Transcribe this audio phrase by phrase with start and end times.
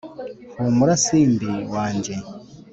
[0.59, 2.13] humura simbi, wanjye